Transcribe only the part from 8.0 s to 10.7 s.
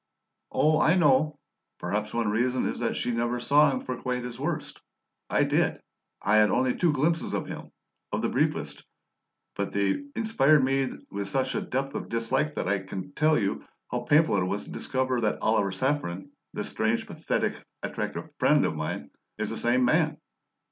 of the briefest but they inspired